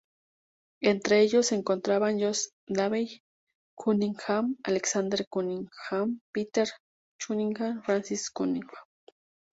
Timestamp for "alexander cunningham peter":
4.63-6.67